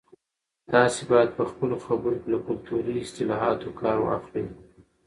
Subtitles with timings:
[0.71, 4.45] تاسي باید په خپلو خبرو کې له کلتوري اصطلاحاتو کار واخلئ.